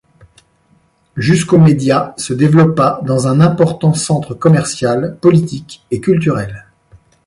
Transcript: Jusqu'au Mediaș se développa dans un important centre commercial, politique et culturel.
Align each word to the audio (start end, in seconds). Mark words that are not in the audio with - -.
Jusqu'au 1.15 1.59
Mediaș 1.59 2.13
se 2.17 2.33
développa 2.33 3.01
dans 3.03 3.27
un 3.27 3.39
important 3.39 3.93
centre 3.93 4.33
commercial, 4.33 5.15
politique 5.21 5.85
et 5.91 6.01
culturel. 6.01 6.65